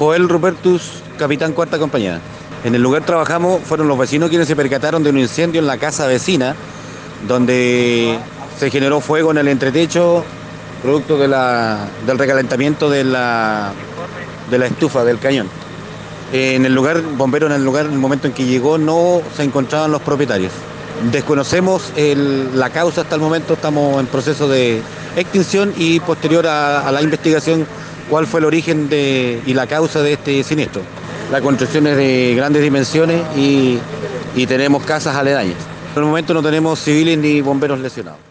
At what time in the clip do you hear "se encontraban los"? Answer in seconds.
19.36-20.00